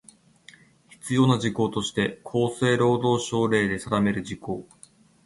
[0.89, 4.67] 必要な事項として厚生労働省令で定める事項